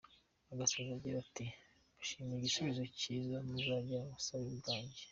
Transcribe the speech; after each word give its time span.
Agasoza 0.51 0.91
agira 0.97 1.17
ati 1.25 1.45
“Mbashimiye 1.93 2.37
igisubizo 2.39 2.83
cyiza 2.99 3.37
muzagenera 3.47 4.07
ubusabe 4.09 4.47
bwanjye. 4.59 5.01